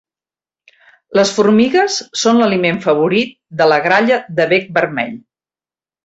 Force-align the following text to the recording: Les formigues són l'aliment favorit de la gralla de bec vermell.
Les 1.17 1.33
formigues 1.33 1.97
són 2.21 2.39
l'aliment 2.41 2.79
favorit 2.85 3.33
de 3.59 3.67
la 3.73 3.77
gralla 3.83 4.17
de 4.41 4.47
bec 4.55 4.71
vermell. 4.79 5.13